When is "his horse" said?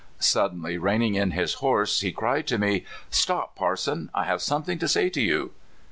1.29-1.99